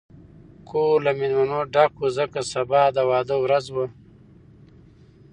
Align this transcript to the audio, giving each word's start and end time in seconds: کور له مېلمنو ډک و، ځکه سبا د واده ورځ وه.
کور 0.69 0.95
له 1.05 1.11
مېلمنو 1.19 1.59
ډک 1.73 1.93
و، 2.01 2.05
ځکه 2.17 2.39
سبا 2.53 2.81
د 2.95 2.97
واده 3.09 3.35
ورځ 3.43 3.65
وه. 3.75 3.85